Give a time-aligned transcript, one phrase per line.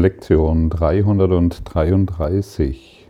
[0.00, 3.06] Lektion 333.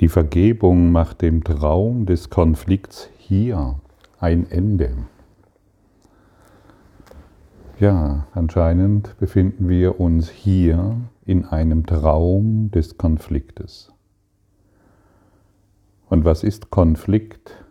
[0.00, 3.78] Die Vergebung macht dem Traum des Konflikts hier
[4.18, 4.96] ein Ende.
[7.78, 13.92] Ja, anscheinend befinden wir uns hier in einem Traum des Konfliktes.
[16.08, 17.62] Und was ist Konflikt?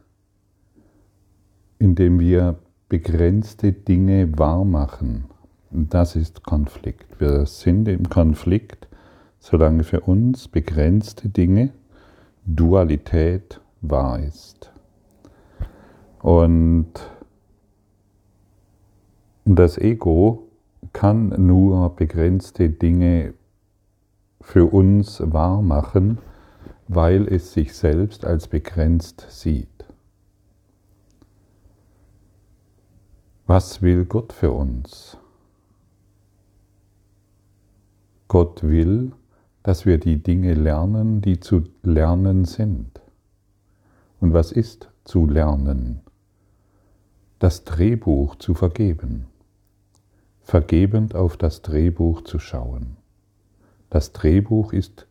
[1.80, 5.33] Indem wir begrenzte Dinge wahrmachen
[5.74, 7.20] das ist Konflikt.
[7.20, 8.88] Wir sind im Konflikt,
[9.40, 11.72] solange für uns begrenzte Dinge,
[12.46, 14.72] Dualität wahr ist.
[16.22, 16.94] Und
[19.46, 20.48] das Ego
[20.94, 23.34] kann nur begrenzte Dinge
[24.42, 26.20] für uns wahr machen,
[26.88, 29.68] weil es sich selbst als begrenzt sieht.
[33.48, 35.18] Was will Gott für uns?
[38.34, 39.12] Gott will,
[39.62, 43.00] dass wir die Dinge lernen, die zu lernen sind.
[44.20, 46.00] Und was ist zu lernen?
[47.38, 49.28] Das Drehbuch zu vergeben.
[50.42, 52.98] Vergebend auf das Drehbuch zu schauen.
[53.92, 55.06] Das Drehbuch ist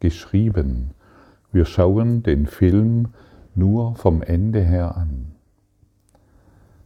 [0.00, 0.90] geschrieben.
[1.52, 3.14] Wir schauen den Film
[3.54, 5.32] nur vom Ende her an.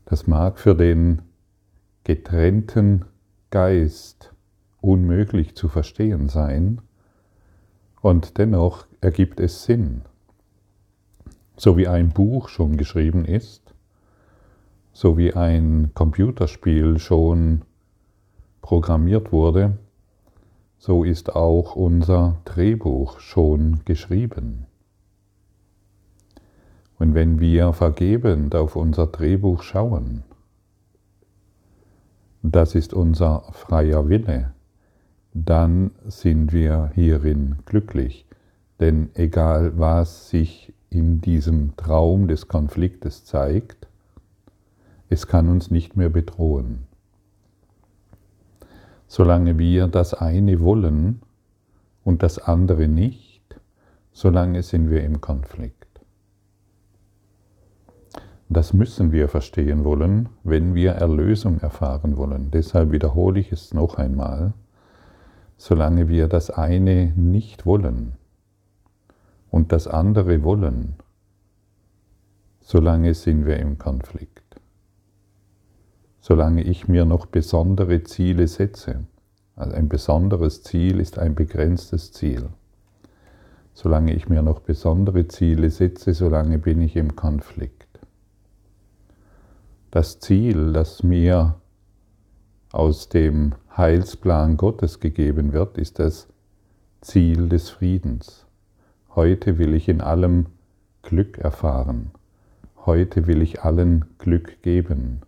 [0.04, 1.22] Das mag für den
[2.04, 3.04] getrennten
[3.50, 4.32] Geist
[4.86, 6.80] unmöglich zu verstehen sein,
[8.02, 10.02] und dennoch ergibt es Sinn.
[11.56, 13.74] So wie ein Buch schon geschrieben ist,
[14.92, 17.62] so wie ein Computerspiel schon
[18.62, 19.76] programmiert wurde,
[20.78, 24.66] so ist auch unser Drehbuch schon geschrieben.
[26.98, 30.22] Und wenn wir vergebend auf unser Drehbuch schauen,
[32.42, 34.52] das ist unser freier Wille,
[35.44, 38.26] dann sind wir hierin glücklich.
[38.80, 43.86] Denn egal was sich in diesem Traum des Konfliktes zeigt,
[45.08, 46.86] es kann uns nicht mehr bedrohen.
[49.08, 51.22] Solange wir das eine wollen
[52.02, 53.42] und das andere nicht,
[54.12, 56.00] solange sind wir im Konflikt.
[58.48, 62.50] Das müssen wir verstehen wollen, wenn wir Erlösung erfahren wollen.
[62.52, 64.54] Deshalb wiederhole ich es noch einmal
[65.56, 68.14] solange wir das eine nicht wollen
[69.50, 70.94] und das andere wollen,
[72.60, 74.42] solange sind wir im Konflikt.
[76.20, 79.04] Solange ich mir noch besondere Ziele setze,
[79.54, 82.48] also ein besonderes Ziel ist ein begrenztes Ziel.
[83.72, 88.00] Solange ich mir noch besondere Ziele setze, solange bin ich im Konflikt.
[89.90, 91.54] Das Ziel, das mir
[92.72, 96.28] aus dem Heilsplan Gottes gegeben wird, ist das
[97.02, 98.46] Ziel des Friedens.
[99.14, 100.46] Heute will ich in allem
[101.02, 102.10] Glück erfahren.
[102.86, 105.20] Heute will ich allen Glück geben.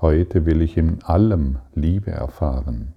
[0.00, 2.92] Heute will ich in allem Liebe erfahren.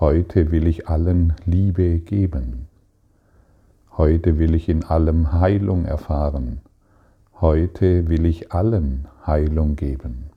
[0.00, 2.66] Heute will ich allen Liebe geben.
[3.96, 6.62] Heute will ich in allem Heilung erfahren.
[7.40, 10.30] Heute will ich allen Heilung geben.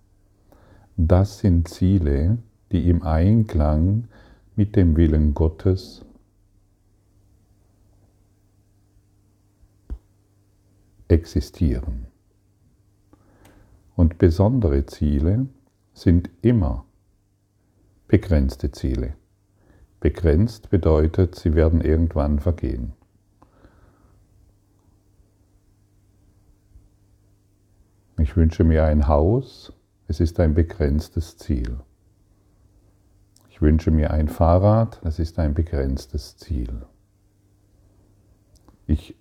[0.95, 2.37] Das sind Ziele,
[2.71, 4.07] die im Einklang
[4.55, 6.05] mit dem Willen Gottes
[11.07, 12.07] existieren.
[13.95, 15.47] Und besondere Ziele
[15.93, 16.85] sind immer
[18.07, 19.15] begrenzte Ziele.
[19.99, 22.93] Begrenzt bedeutet, sie werden irgendwann vergehen.
[28.17, 29.73] Ich wünsche mir ein Haus,
[30.07, 31.79] es ist ein begrenztes Ziel.
[33.61, 36.81] Ich wünsche mir ein Fahrrad, das ist ein begrenztes Ziel.
[38.87, 39.15] Ich,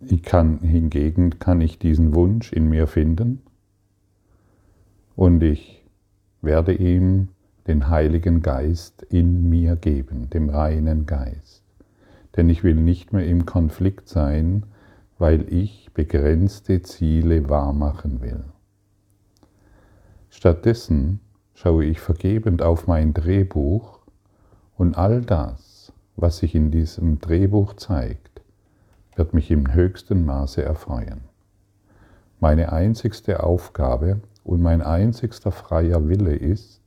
[0.00, 3.40] ich kann hingegen kann ich diesen Wunsch in mir finden
[5.16, 5.82] und ich
[6.42, 7.28] werde ihm
[7.68, 11.64] den Heiligen Geist in mir geben, dem reinen Geist.
[12.36, 14.66] Denn ich will nicht mehr im Konflikt sein,
[15.16, 18.44] weil ich begrenzte Ziele wahrmachen will.
[20.28, 21.20] Stattdessen
[21.60, 23.98] schaue ich vergebend auf mein Drehbuch
[24.78, 28.40] und all das, was sich in diesem Drehbuch zeigt,
[29.14, 31.20] wird mich im höchsten Maße erfreuen.
[32.40, 36.80] Meine einzigste Aufgabe und mein einzigster freier Wille ist,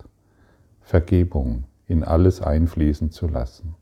[0.81, 3.75] Vergebung in alles einfließen zu lassen.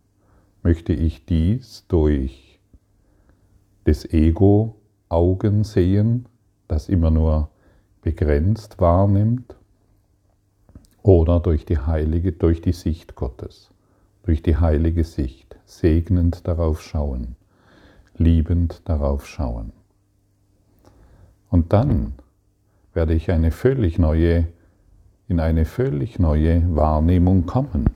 [0.62, 2.60] Möchte ich dies durch
[3.86, 4.76] das Ego
[5.08, 6.26] Augen sehen,
[6.68, 7.50] das immer nur
[8.02, 9.56] begrenzt wahrnimmt
[11.04, 13.72] oder durch die heilige, durch die Sicht Gottes,
[14.24, 17.36] durch die heilige Sicht, segnend darauf schauen,
[18.16, 19.72] liebend darauf schauen.
[21.50, 22.14] Und dann
[22.94, 24.48] werde ich eine völlig neue,
[25.28, 27.90] in eine völlig neue Wahrnehmung kommen.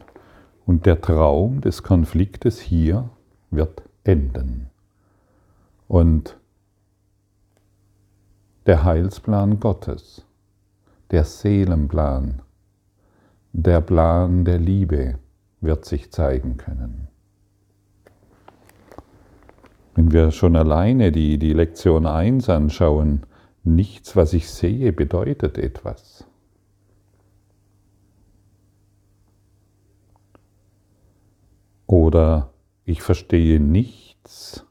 [0.65, 3.09] Und der Traum des Konfliktes hier
[3.51, 4.67] wird enden.
[5.87, 6.37] Und
[8.65, 10.25] der Heilsplan Gottes,
[11.11, 12.41] der Seelenplan,
[13.57, 15.17] der Plan der Liebe
[15.61, 17.07] wird sich zeigen können.
[19.95, 23.21] Wenn wir schon alleine die, die Lektion 1 anschauen,
[23.63, 26.25] nichts, was ich sehe, bedeutet etwas.
[31.87, 32.51] Oder
[32.83, 34.65] ich verstehe nichts,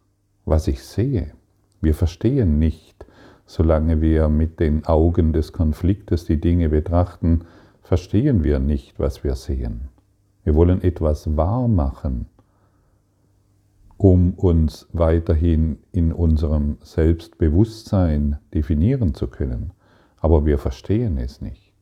[0.45, 1.33] was ich sehe.
[1.81, 3.07] Wir verstehen nicht,
[3.47, 7.47] solange wir mit den Augen des Konfliktes die Dinge betrachten,
[7.85, 9.89] verstehen wir nicht, was wir sehen.
[10.43, 12.27] Wir wollen etwas wahr machen,
[13.97, 19.73] um uns weiterhin in unserem Selbstbewusstsein definieren zu können.
[20.17, 21.73] Aber wir verstehen es nicht.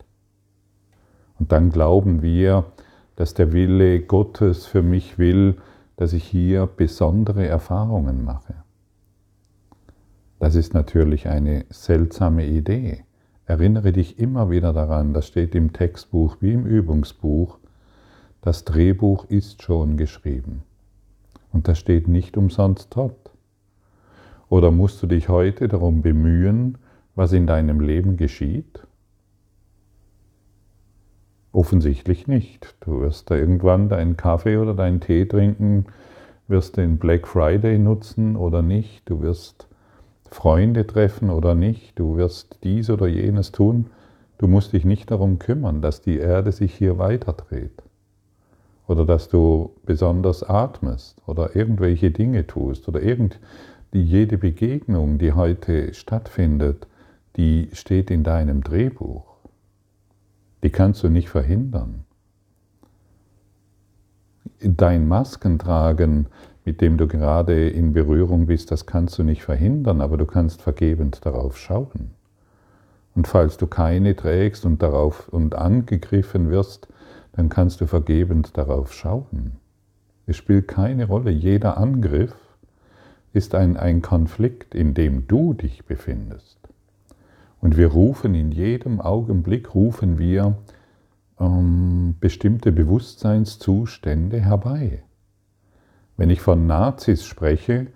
[1.38, 2.66] Und dann glauben wir,
[3.16, 5.56] dass der Wille Gottes für mich will,
[5.96, 8.54] dass ich hier besondere Erfahrungen mache.
[10.40, 13.04] Das ist natürlich eine seltsame Idee.
[13.46, 17.58] Erinnere dich immer wieder daran, das steht im Textbuch wie im Übungsbuch,
[18.40, 20.62] das Drehbuch ist schon geschrieben.
[21.52, 23.30] Und das steht nicht umsonst dort.
[24.48, 26.78] Oder musst du dich heute darum bemühen,
[27.14, 28.86] was in deinem Leben geschieht?
[31.52, 32.74] Offensichtlich nicht.
[32.80, 35.86] Du wirst da irgendwann deinen Kaffee oder deinen Tee trinken,
[36.48, 39.68] wirst den Black Friday nutzen oder nicht, du wirst
[40.32, 43.90] Freunde treffen oder nicht, du wirst dies oder jenes tun.
[44.38, 47.82] Du musst dich nicht darum kümmern, dass die Erde sich hier weiterdreht
[48.86, 53.38] oder dass du besonders atmest oder irgendwelche Dinge tust oder irgend
[53.92, 56.86] die, jede Begegnung, die heute stattfindet,
[57.36, 59.36] die steht in deinem Drehbuch.
[60.62, 62.04] Die kannst du nicht verhindern.
[64.60, 66.26] Dein Maskentragen,
[66.64, 70.62] mit dem du gerade in Berührung bist, das kannst du nicht verhindern, aber du kannst
[70.62, 72.10] vergebend darauf schauen.
[73.14, 76.88] Und falls du keine trägst und darauf und angegriffen wirst,
[77.32, 79.52] dann kannst du vergebend darauf schauen.
[80.26, 81.30] Es spielt keine Rolle.
[81.30, 82.34] Jeder Angriff
[83.32, 86.58] ist ein, ein Konflikt, in dem du dich befindest.
[87.60, 90.56] Und wir rufen in jedem Augenblick, rufen wir
[91.40, 95.02] ähm, bestimmte Bewusstseinszustände herbei.
[96.16, 97.88] Wenn ich von Nazis spreche,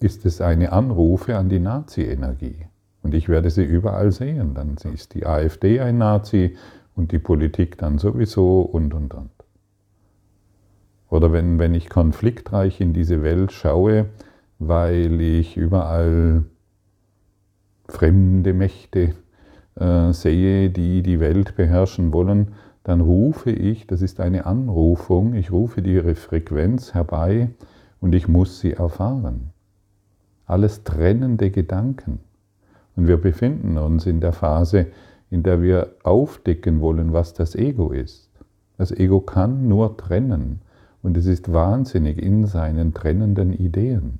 [0.00, 2.66] ist es eine Anrufe an die Nazi-Energie.
[3.02, 4.54] Und ich werde sie überall sehen.
[4.54, 6.56] Dann ist die AfD ein Nazi
[6.94, 9.30] und die Politik dann sowieso und und und.
[11.08, 14.06] Oder wenn, wenn ich konfliktreich in diese Welt schaue,
[14.58, 16.44] weil ich überall
[17.88, 19.14] fremde Mächte
[19.74, 22.54] äh, sehe, die die Welt beherrschen wollen,
[22.84, 27.50] dann rufe ich, das ist eine Anrufung, ich rufe ihre Frequenz herbei
[28.00, 29.50] und ich muss sie erfahren.
[30.46, 32.18] Alles trennende Gedanken.
[32.96, 34.86] Und wir befinden uns in der Phase,
[35.30, 38.28] in der wir aufdecken wollen, was das Ego ist.
[38.76, 40.60] Das Ego kann nur trennen
[41.02, 44.18] und es ist wahnsinnig in seinen trennenden Ideen.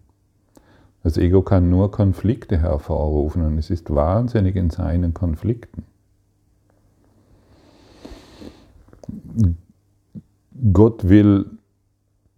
[1.02, 5.84] Das Ego kann nur Konflikte hervorrufen und es ist wahnsinnig in seinen Konflikten.
[10.72, 11.46] Gott will,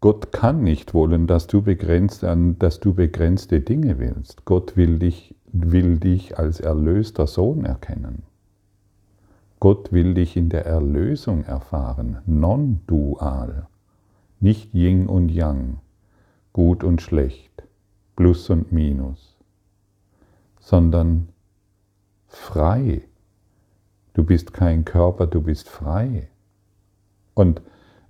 [0.01, 4.45] Gott kann nicht wollen, dass du, begrenzt dass du begrenzte Dinge willst.
[4.45, 8.23] Gott will dich, will dich als erlöster Sohn erkennen.
[9.61, 13.67] Gott will dich in der Erlösung erfahren, non-dual,
[14.41, 15.79] nicht Yin und Yang,
[16.53, 17.63] gut und schlecht,
[18.15, 19.39] Plus und Minus,
[20.61, 21.29] sondern
[22.27, 23.03] frei.
[24.13, 26.29] Du bist kein Körper, du bist frei.
[27.35, 27.61] Und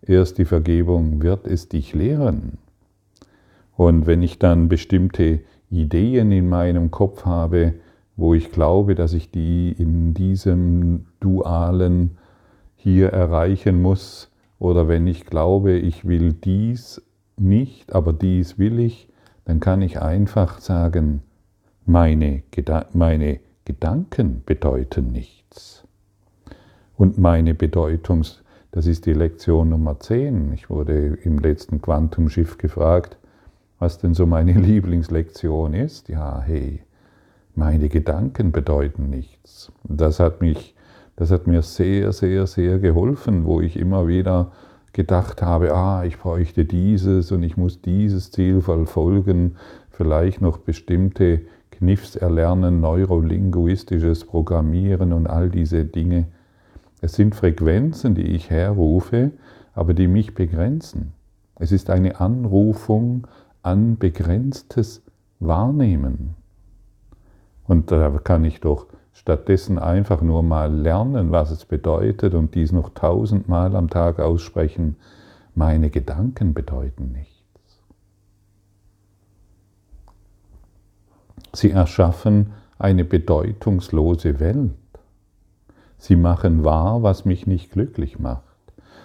[0.02, 2.58] erst die Vergebung wird es dich lehren.
[3.76, 5.40] Und wenn ich dann bestimmte
[5.70, 7.74] Ideen in meinem Kopf habe,
[8.16, 12.18] wo ich glaube, dass ich die in diesem dualen
[12.76, 17.02] hier erreichen muss, oder wenn ich glaube, ich will dies
[17.36, 19.08] nicht, aber dies will ich,
[19.44, 21.22] dann kann ich einfach sagen,
[21.84, 25.84] meine, Geda meine Gedanken bedeuten nichts.
[26.96, 28.43] Und meine Bedeutungs,
[28.74, 30.52] das ist die Lektion Nummer 10.
[30.52, 33.16] Ich wurde im letzten Quantumschiff gefragt,
[33.78, 36.08] was denn so meine Lieblingslektion ist.
[36.08, 36.80] Ja, hey,
[37.54, 39.70] meine Gedanken bedeuten nichts.
[39.84, 40.74] Das hat mich,
[41.14, 44.50] das hat mir sehr, sehr, sehr geholfen, wo ich immer wieder
[44.92, 49.54] gedacht habe, ah, ich bräuchte dieses und ich muss dieses Ziel verfolgen,
[49.90, 56.26] vielleicht noch bestimmte Kniffs erlernen, neurolinguistisches Programmieren und all diese Dinge.
[57.04, 59.32] Es sind Frequenzen, die ich herrufe,
[59.74, 61.12] aber die mich begrenzen.
[61.54, 63.26] Es ist eine Anrufung
[63.60, 65.02] an begrenztes
[65.38, 66.34] Wahrnehmen.
[67.64, 72.72] Und da kann ich doch stattdessen einfach nur mal lernen, was es bedeutet und dies
[72.72, 74.96] noch tausendmal am Tag aussprechen.
[75.54, 77.82] Meine Gedanken bedeuten nichts.
[81.52, 84.70] Sie erschaffen eine bedeutungslose Welt.
[86.04, 88.42] Sie machen wahr, was mich nicht glücklich macht.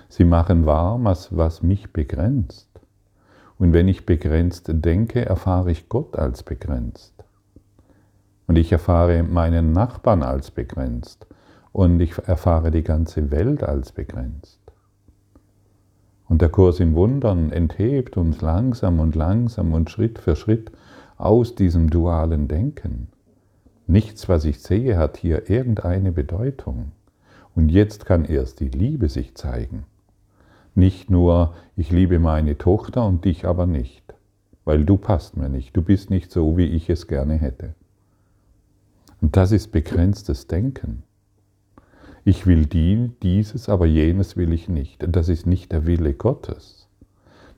[0.10, 2.68] Sie machen wahr, was, was mich begrenzt.
[3.58, 7.13] Und wenn ich begrenzt denke, erfahre ich Gott als begrenzt.
[8.48, 11.25] Und ich erfahre meinen Nachbarn als begrenzt.
[11.72, 14.60] Und ich erfahre die ganze Welt als begrenzt.
[16.27, 20.70] Und der Kurs in Wundern enthebt uns langsam und langsam und Schritt für Schritt
[21.15, 23.08] aus diesem dualen Denken.
[23.89, 26.91] Nichts, was ich sehe, hat hier irgendeine Bedeutung.
[27.55, 29.84] Und jetzt kann erst die Liebe sich zeigen.
[30.75, 34.03] Nicht nur, ich liebe meine Tochter und dich aber nicht,
[34.63, 37.74] weil du passt mir nicht, du bist nicht so, wie ich es gerne hätte.
[39.22, 41.01] Und das ist begrenztes Denken.
[42.24, 45.03] Ich will die, dieses, aber jenes will ich nicht.
[45.10, 46.88] Das ist nicht der Wille Gottes.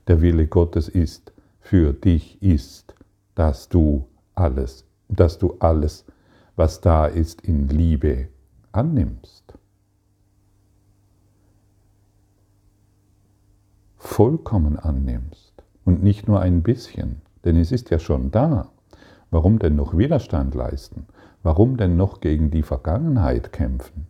[0.08, 2.94] Der Wille Gottes ist, für dich ist,
[3.34, 6.06] dass du alles, dass du alles,
[6.56, 8.28] was da ist, in Liebe
[8.72, 9.54] annimmst.
[13.96, 18.70] Vollkommen annimmst und nicht nur ein bisschen, denn es ist ja schon da.
[19.30, 21.06] Warum denn noch Widerstand leisten?
[21.42, 24.06] Warum denn noch gegen die Vergangenheit kämpfen?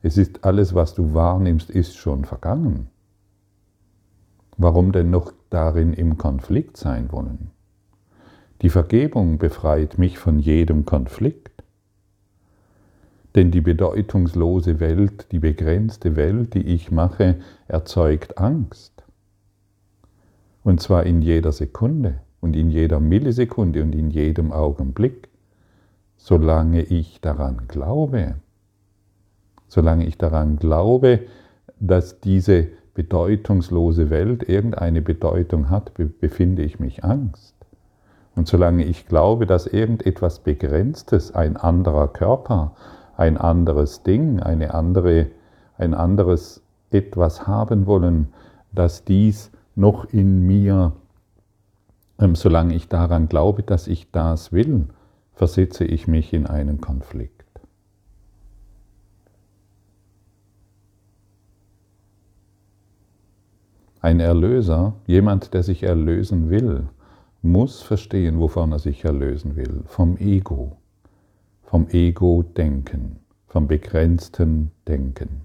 [0.00, 2.88] Es ist alles, was du wahrnimmst, ist schon vergangen.
[4.56, 7.50] Warum denn noch darin im Konflikt sein wollen?
[8.62, 11.62] Die Vergebung befreit mich von jedem Konflikt.
[13.34, 17.36] Denn die bedeutungslose Welt, die begrenzte Welt, die ich mache,
[17.68, 19.04] erzeugt Angst.
[20.62, 25.28] Und zwar in jeder Sekunde und in jeder Millisekunde und in jedem Augenblick
[26.22, 28.36] solange ich daran glaube.
[29.66, 31.20] Solange ich daran glaube,
[31.80, 37.56] dass diese bedeutungslose Welt irgendeine Bedeutung hat, befinde ich mich Angst.
[38.36, 42.76] Und solange ich glaube, dass irgendetwas Begrenztes, ein anderer Körper,
[43.22, 45.28] ein anderes Ding, eine andere,
[45.78, 46.60] ein anderes
[46.90, 48.32] etwas haben wollen,
[48.72, 50.92] dass dies noch in mir,
[52.18, 54.88] ähm, solange ich daran glaube, dass ich das will,
[55.34, 57.60] versetze ich mich in einen Konflikt.
[64.00, 66.88] Ein Erlöser, jemand, der sich erlösen will,
[67.40, 69.84] muss verstehen, wovon er sich erlösen will.
[69.86, 70.76] Vom Ego,
[71.72, 75.40] vom Ego-Denken, vom begrenzten Denken.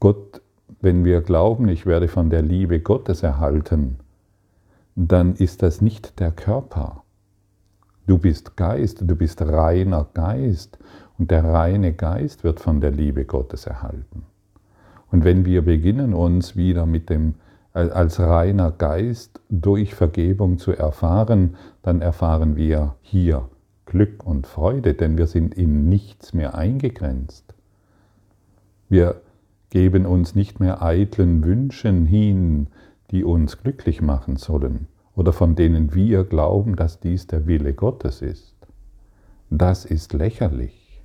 [0.00, 0.40] Gott,
[0.80, 3.98] wenn wir glauben, ich werde von der Liebe Gottes erhalten,
[4.96, 7.02] dann ist das nicht der Körper,
[8.06, 10.78] Du bist Geist, du bist reiner Geist
[11.18, 14.22] und der reine Geist wird von der Liebe Gottes erhalten.
[15.10, 17.34] Und wenn wir beginnen uns wieder mit dem
[17.74, 23.50] als reiner Geist durch Vergebung zu erfahren, dann erfahren wir hier
[23.88, 27.54] Glück und Freude, denn wir sind in nichts mehr eingegrenzt.
[28.90, 29.22] Wir
[29.70, 32.66] geben uns nicht mehr eitlen Wünschen hin,
[33.10, 38.20] die uns glücklich machen sollen, oder von denen wir glauben, dass dies der Wille Gottes
[38.20, 38.54] ist.
[39.48, 41.02] Das ist lächerlich.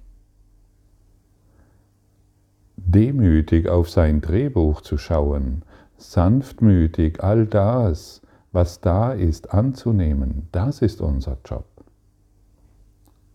[2.76, 5.64] Demütig auf sein Drehbuch zu schauen,
[5.96, 8.22] sanftmütig all das,
[8.52, 11.73] was da ist, anzunehmen, das ist unser Job.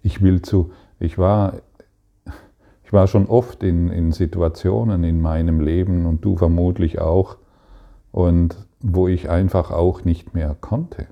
[0.02, 1.54] Ich will zu, ich war,
[2.84, 7.36] ich war schon oft in, in Situationen in meinem Leben und du vermutlich auch,
[8.12, 11.06] und wo ich einfach auch nicht mehr konnte.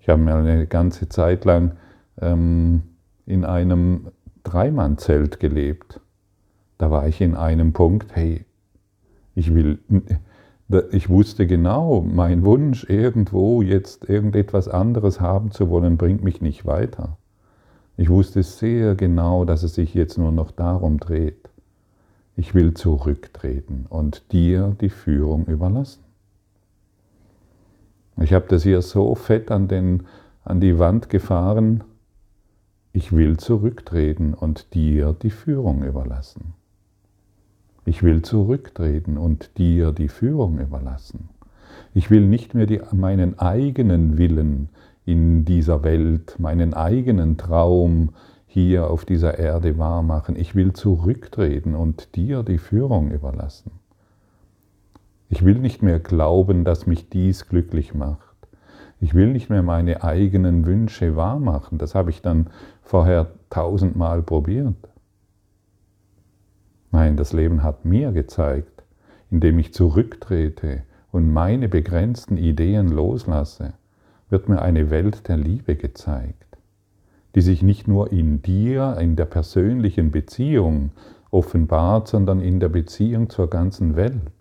[0.00, 1.76] Ich habe mir eine ganze Zeit lang
[2.20, 2.82] ähm,
[3.26, 4.08] in einem
[4.42, 6.00] Dreimannzelt gelebt.
[6.78, 8.44] Da war ich in einem Punkt, hey,
[9.34, 9.78] ich will,
[10.90, 16.66] ich wusste genau, mein Wunsch, irgendwo jetzt irgendetwas anderes haben zu wollen, bringt mich nicht
[16.66, 17.18] weiter.
[18.02, 21.48] Ich wusste sehr genau, dass es sich jetzt nur noch darum dreht.
[22.34, 26.02] Ich will zurücktreten und dir die Führung überlassen.
[28.20, 30.02] Ich habe das hier so fett an, den,
[30.42, 31.84] an die Wand gefahren,
[32.92, 36.54] ich will zurücktreten und dir die Führung überlassen.
[37.84, 41.28] Ich will zurücktreten und dir die Führung überlassen.
[41.94, 44.70] Ich will nicht mehr die, meinen eigenen Willen
[45.04, 48.10] in dieser Welt, meinen eigenen Traum
[48.46, 50.36] hier auf dieser Erde wahrmachen.
[50.36, 53.72] Ich will zurücktreten und dir die Führung überlassen.
[55.28, 58.36] Ich will nicht mehr glauben, dass mich dies glücklich macht.
[59.00, 61.78] Ich will nicht mehr meine eigenen Wünsche wahrmachen.
[61.78, 62.50] Das habe ich dann
[62.82, 64.76] vorher tausendmal probiert.
[66.92, 68.84] Nein, das Leben hat mir gezeigt,
[69.30, 73.72] indem ich zurücktrete und meine begrenzten Ideen loslasse,
[74.32, 76.56] wird mir eine Welt der Liebe gezeigt,
[77.34, 80.90] die sich nicht nur in dir, in der persönlichen Beziehung
[81.30, 84.32] offenbart, sondern in der Beziehung zur ganzen Welt,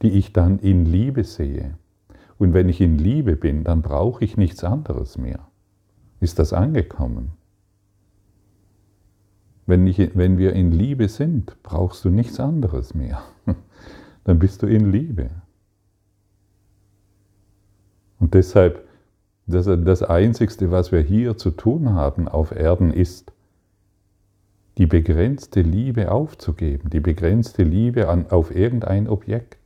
[0.00, 1.74] die ich dann in Liebe sehe.
[2.38, 5.46] Und wenn ich in Liebe bin, dann brauche ich nichts anderes mehr.
[6.20, 7.32] Ist das angekommen?
[9.66, 13.22] Wenn, ich, wenn wir in Liebe sind, brauchst du nichts anderes mehr.
[14.24, 15.30] Dann bist du in Liebe.
[18.24, 18.88] Und deshalb,
[19.46, 23.34] das, das Einzigste, was wir hier zu tun haben auf Erden, ist,
[24.78, 29.58] die begrenzte Liebe aufzugeben, die begrenzte Liebe an, auf irgendein Objekt.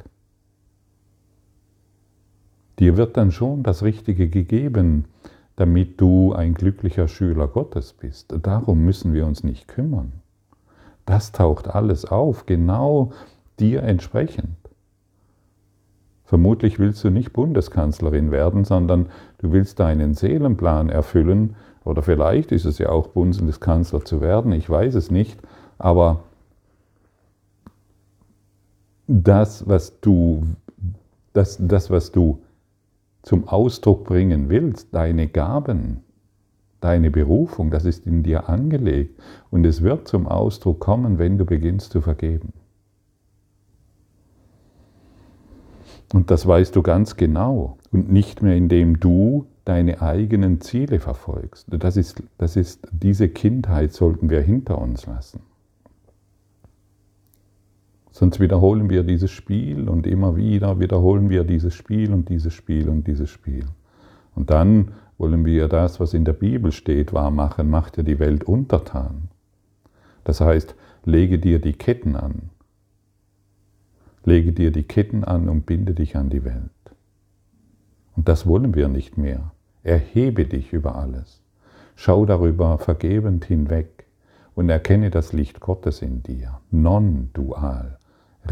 [2.81, 5.05] Dir wird dann schon das Richtige gegeben,
[5.55, 8.35] damit du ein glücklicher Schüler Gottes bist.
[8.43, 10.15] Darum müssen wir uns nicht kümmern.
[11.07, 13.13] Das taucht alles auf, genau
[13.61, 14.57] dir entsprechend.
[16.29, 19.07] Vermutlich willst du nicht Bundeskanzlerin werden, sondern
[19.39, 21.57] du willst deinen Seelenplan erfüllen,
[21.87, 25.41] oder vielleicht ist es ja auch Bundeskanzler zu werden, ich weiß es nicht,
[25.79, 26.21] aber
[29.07, 30.43] das, was du,
[31.33, 32.43] das, das, was du
[33.23, 36.03] zum Ausdruck bringen willst, deine Gaben,
[36.83, 39.19] deine Berufung, das ist in dir angelegt.
[39.51, 42.53] Und es wird zum Ausdruck kommen, wenn du beginnst zu vergeben.
[46.13, 51.67] Und das weißt du ganz genau und nicht mehr, indem du deine eigenen Ziele verfolgst.
[51.69, 55.41] Das ist, das ist, diese Kindheit sollten wir hinter uns lassen.
[58.11, 62.89] Sonst wiederholen wir dieses Spiel und immer wieder wiederholen wir dieses Spiel und dieses Spiel
[62.89, 63.67] und dieses Spiel.
[64.35, 68.45] Und dann wollen wir das, was in der Bibel steht, wahrmachen, macht dir die Welt
[68.45, 69.29] untertan.
[70.25, 72.51] Das heißt, lege dir die Ketten an.
[74.29, 76.71] Lege dir die Ketten an und binde dich an die Welt.
[78.15, 79.53] Und das wollen wir nicht mehr.
[79.83, 81.41] Erhebe dich über alles.
[81.97, 84.07] Schau darüber vergebend hinweg
[84.55, 87.99] und erkenne das Licht Gottes in dir, non-dual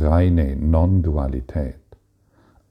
[0.01, 1.81] reine Non-Dualität,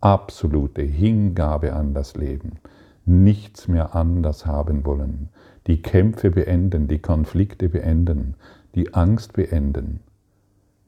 [0.01, 2.59] absolute Hingabe an das Leben,
[3.05, 5.29] nichts mehr anders haben wollen,
[5.67, 8.35] die Kämpfe beenden, die Konflikte beenden,
[8.75, 10.01] die Angst beenden,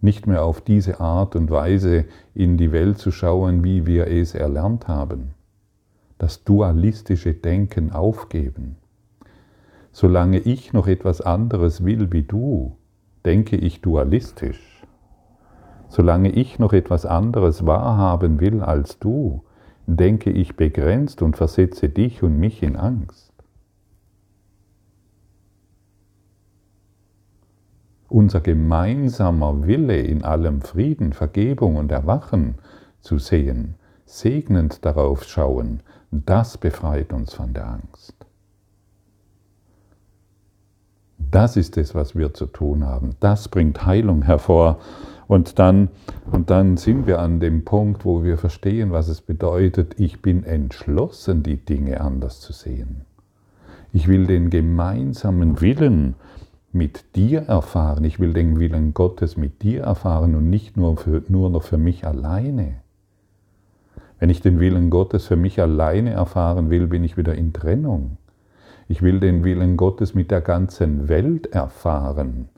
[0.02, 4.36] nicht mehr auf diese Art und Weise in die Welt zu schauen, wie wir es
[4.36, 5.32] erlernt haben,
[6.18, 8.78] das dualistische Denken aufgeben.
[9.92, 12.78] Solange ich noch etwas anderes will wie du,
[13.26, 14.84] denke ich dualistisch.
[15.90, 19.44] Solange ich noch etwas anderes wahrhaben will als du,
[19.88, 23.27] denke ich begrenzt und versetze dich und mich in Angst.
[28.10, 32.56] Unser gemeinsamer Wille in allem Frieden, Vergebung und Erwachen
[33.02, 38.16] zu sehen, segnend darauf schauen, das befreit uns von der Angst.
[41.32, 43.16] Das ist es, was wir zu tun haben.
[43.20, 44.80] Das bringt Heilung hervor.
[45.28, 45.90] Und dann,
[46.32, 50.46] und dann sind wir an dem Punkt, wo wir verstehen, was es bedeutet, ich bin
[50.46, 53.02] entschlossen, die Dinge anders zu sehen.
[53.92, 56.16] Ich will den gemeinsamen Willen
[56.78, 58.04] mit dir erfahren.
[58.04, 61.78] Ich will den Willen Gottes mit dir erfahren und nicht nur, für, nur noch für
[61.78, 62.76] mich alleine.
[64.20, 68.18] Wenn ich den Willen Gottes für mich alleine erfahren will, bin ich wieder in Trennung.
[68.88, 72.50] Ich will den Willen Gottes mit der ganzen Welt erfahren.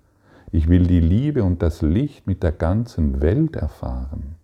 [0.52, 4.36] Ich will die Liebe und das Licht mit der ganzen Welt erfahren.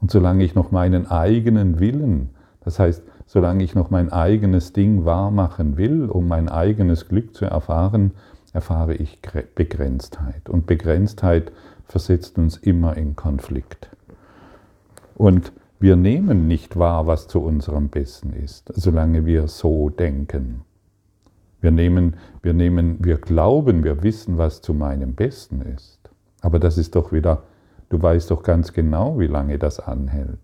[0.00, 2.30] Und solange ich noch meinen eigenen Willen,
[2.60, 7.44] das heißt, solange ich noch mein eigenes Ding wahrmachen will, um mein eigenes Glück zu
[7.44, 8.12] erfahren,
[8.52, 9.20] erfahre ich
[9.54, 10.48] Begrenztheit.
[10.48, 11.52] Und Begrenztheit
[11.86, 13.90] versetzt uns immer in Konflikt.
[15.16, 20.62] Und wir nehmen nicht wahr, was zu unserem Besten ist, solange wir so denken.
[21.60, 25.98] Wir nehmen, wir nehmen, wir glauben, wir wissen, was zu meinem Besten ist.
[26.40, 27.42] Aber das ist doch wieder,
[27.88, 30.38] du weißt doch ganz genau, wie lange das anhält.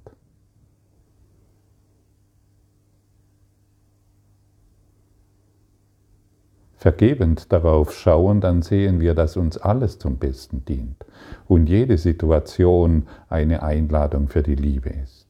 [6.81, 11.05] Vergebend darauf schauen, dann sehen wir, dass uns alles zum Besten dient
[11.47, 15.27] und jede Situation eine Einladung für die Liebe ist.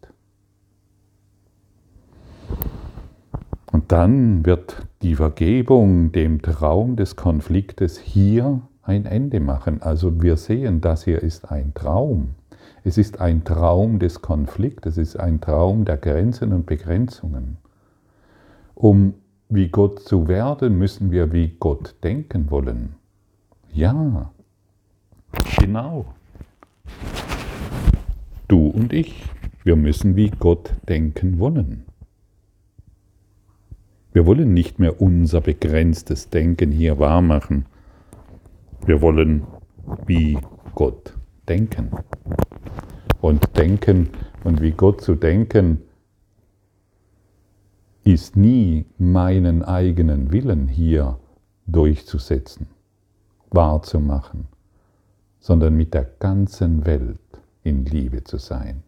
[3.73, 9.83] Und dann wird die Vergebung dem Traum des Konfliktes hier ein Ende machen.
[9.83, 12.37] Also wir sehen, das hier ist ein Traum.
[12.85, 17.57] Es ist ein Traum des Konfliktes, es ist ein Traum der Grenzen und Begrenzungen.
[18.77, 19.15] Um
[19.51, 22.95] wie Gott zu werden, müssen wir wie Gott denken wollen.
[23.73, 24.33] Ja,
[25.59, 26.07] genau.
[28.49, 29.25] Du und ich,
[29.65, 31.85] wir müssen wie Gott denken wollen.
[34.13, 37.67] Wir wollen nicht mehr unser begrenztes Denken hier wahrmachen.
[38.85, 39.45] Wir wollen
[40.07, 40.39] wie
[40.75, 41.15] Gott
[41.49, 41.91] denken.
[43.21, 44.09] Und denken
[44.43, 45.83] und wie Gott zu denken,
[48.05, 51.19] ist nie meinen eigenen Willen hier
[51.67, 52.67] durchzusetzen,
[53.51, 54.49] wahrzumachen,
[55.39, 57.19] sondern mit der ganzen Welt
[57.63, 58.83] in Liebe zu sein,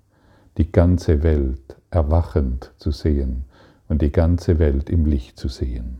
[0.59, 3.45] die ganze Welt erwachend zu sehen
[3.89, 5.99] und die ganze Welt im Licht zu sehen.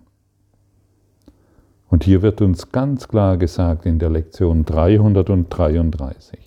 [1.89, 6.39] Und hier wird uns ganz klar gesagt in der Lektion 333,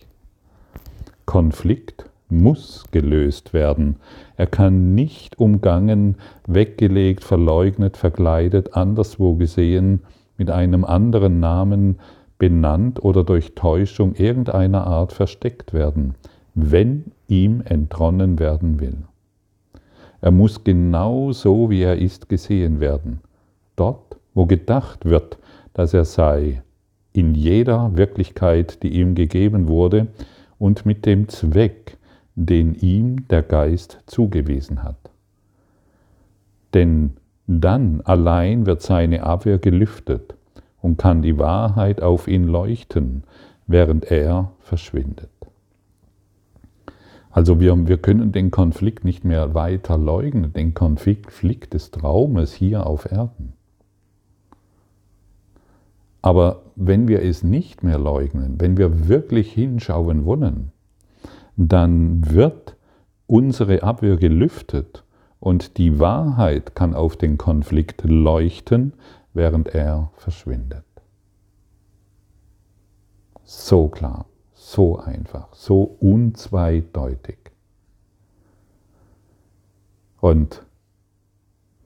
[1.27, 3.97] Konflikt muss gelöst werden.
[4.35, 6.15] Er kann nicht umgangen,
[6.47, 10.01] weggelegt, verleugnet, verkleidet, anderswo gesehen,
[10.37, 11.99] mit einem anderen Namen
[12.37, 16.15] benannt oder durch Täuschung irgendeiner Art versteckt werden,
[16.53, 18.97] wenn ihm entronnen werden will.
[20.21, 23.21] Er muss genau so, wie er ist, gesehen werden.
[23.75, 25.37] Dort, wo gedacht wird,
[25.73, 26.61] dass er sei,
[27.13, 30.07] in jeder Wirklichkeit, die ihm gegeben wurde,
[30.57, 31.97] und mit dem Zweck,
[32.35, 34.97] den ihm der Geist zugewiesen hat.
[36.73, 37.13] Denn
[37.47, 40.35] dann allein wird seine Abwehr gelüftet
[40.81, 43.23] und kann die Wahrheit auf ihn leuchten,
[43.67, 45.29] während er verschwindet.
[47.31, 52.87] Also wir, wir können den Konflikt nicht mehr weiter leugnen, den Konflikt des Traumes hier
[52.87, 53.53] auf Erden.
[56.21, 60.71] Aber wenn wir es nicht mehr leugnen, wenn wir wirklich hinschauen wollen,
[61.57, 62.75] dann wird
[63.27, 65.03] unsere Abwehr gelüftet
[65.39, 68.93] und die Wahrheit kann auf den Konflikt leuchten,
[69.33, 70.83] während er verschwindet.
[73.43, 77.37] So klar, so einfach, so unzweideutig.
[80.19, 80.65] Und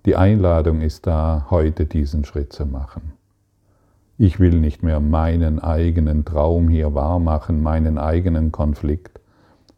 [0.06, 3.12] die Einladung ist da, heute diesen Schritt zu machen.
[4.18, 9.19] Ich will nicht mehr meinen eigenen Traum hier wahrmachen, meinen eigenen Konflikt,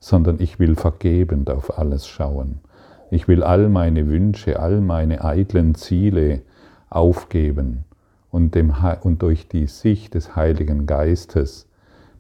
[0.02, 2.60] sondern ich will vergebend auf alles schauen.
[3.12, 6.42] Ich will all meine Wünsche, all meine eitlen Ziele
[6.90, 7.86] aufgeben
[8.32, 11.70] und, dem, und durch die Sicht des Heiligen Geistes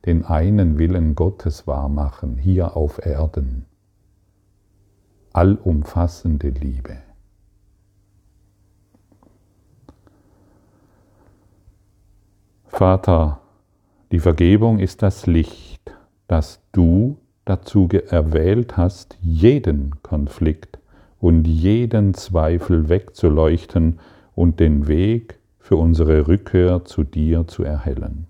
[0.06, 3.66] den einen Willen Gottes wahrmachen, hier auf Erden.
[5.34, 6.98] Allumfassende Liebe.
[12.68, 13.40] Vater,
[14.12, 15.96] die Vergebung ist das Licht,
[16.28, 20.80] das du dazu erwählt hast, jeden Konflikt
[21.20, 24.00] und jeden Zweifel wegzuleuchten
[24.36, 28.28] und den Weg für unsere Rückkehr zu dir zu erhellen.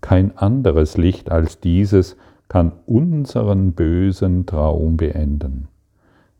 [0.00, 2.16] Kein anderes Licht als dieses
[2.48, 5.68] kann unseren bösen Traum beenden.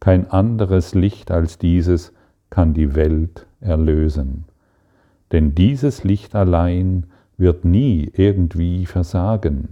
[0.00, 2.12] Kein anderes Licht als dieses
[2.50, 4.44] kann die Welt erlösen.
[5.32, 9.70] Denn dieses Licht allein wird nie irgendwie versagen,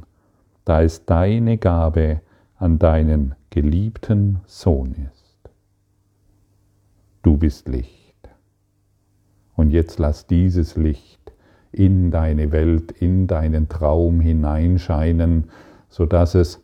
[0.64, 2.20] da es deine Gabe
[2.56, 5.50] an deinen geliebten Sohn ist.
[7.22, 8.14] Du bist Licht.
[9.56, 11.32] Und jetzt lass dieses Licht
[11.72, 15.50] in deine Welt, in deinen Traum hineinscheinen,
[15.88, 16.60] sodass es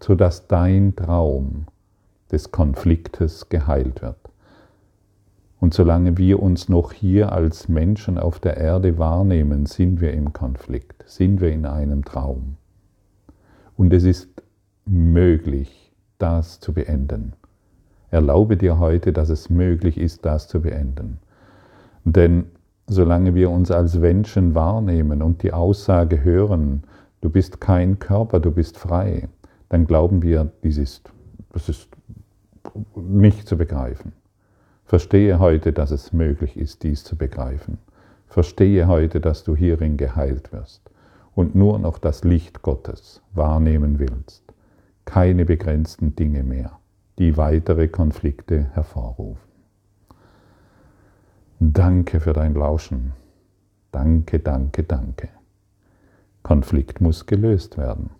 [0.00, 1.66] sodass dein Traum
[2.30, 4.25] des Konfliktes geheilt wird.
[5.58, 10.32] Und solange wir uns noch hier als Menschen auf der Erde wahrnehmen, sind wir im
[10.32, 12.56] Konflikt, sind wir in einem Traum.
[13.76, 14.42] Und es ist
[14.84, 17.32] möglich, das zu beenden.
[18.10, 21.18] Erlaube dir heute, dass es möglich ist, das zu beenden.
[22.04, 22.46] Denn
[22.86, 26.84] solange wir uns als Menschen wahrnehmen und die Aussage hören,
[27.20, 29.28] du bist kein Körper, du bist frei,
[29.68, 31.10] dann glauben wir, dies ist,
[31.52, 31.88] das ist
[32.94, 34.12] nicht zu begreifen.
[34.86, 37.78] Verstehe heute, dass es möglich ist, dies zu begreifen.
[38.28, 40.90] Verstehe heute, dass du hierin geheilt wirst
[41.34, 44.44] und nur noch das Licht Gottes wahrnehmen willst.
[45.04, 46.78] Keine begrenzten Dinge mehr,
[47.18, 49.50] die weitere Konflikte hervorrufen.
[51.58, 53.12] Danke für dein Lauschen.
[53.90, 55.30] Danke, danke, danke.
[56.44, 58.10] Konflikt muss gelöst werden.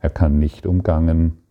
[0.00, 1.41] Er kann nicht umgangen,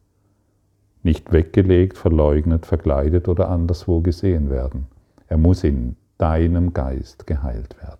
[1.03, 4.87] nicht weggelegt, verleugnet, verkleidet oder anderswo gesehen werden.
[5.27, 7.97] Er muss in deinem Geist geheilt werden.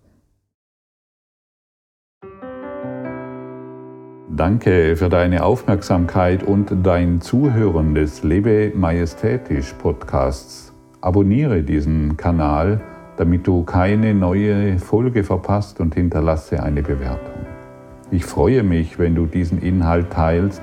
[4.34, 10.72] Danke für deine Aufmerksamkeit und dein Zuhören des Lebe Majestätisch Podcasts.
[11.02, 12.80] Abonniere diesen Kanal,
[13.18, 17.44] damit du keine neue Folge verpasst und hinterlasse eine Bewertung.
[18.10, 20.62] Ich freue mich, wenn du diesen Inhalt teilst,